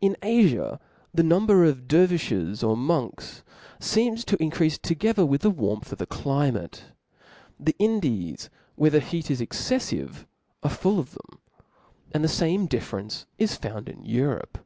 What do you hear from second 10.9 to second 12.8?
of them i and the lame